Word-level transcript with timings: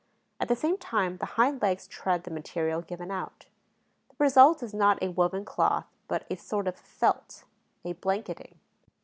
At 0.39 0.47
the 0.47 0.55
same 0.55 0.79
time, 0.79 1.17
the 1.17 1.27
hind 1.37 1.61
legs 1.61 1.85
tread 1.85 2.23
the 2.23 2.31
material 2.31 2.81
given 2.81 3.11
out. 3.11 3.45
The 4.09 4.15
result 4.17 4.63
is 4.63 4.73
not 4.73 4.97
a 5.03 5.09
woven 5.11 5.45
cloth, 5.45 5.85
but 6.07 6.25
a 6.27 6.37
sort 6.37 6.67
of 6.67 6.75
felt, 6.75 7.43
a 7.85 7.93
blanketing. 7.93 8.57